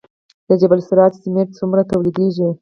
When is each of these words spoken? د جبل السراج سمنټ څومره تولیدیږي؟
د 0.47 0.49
جبل 0.61 0.79
السراج 0.81 1.13
سمنټ 1.23 1.49
څومره 1.59 1.81
تولیدیږي؟ 1.91 2.49